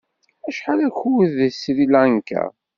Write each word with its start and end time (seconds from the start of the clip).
Acḥal 0.47 0.79
akud 0.87 1.29
deg 1.39 1.51
Sri 1.53 1.85
Lanka? 1.93 2.43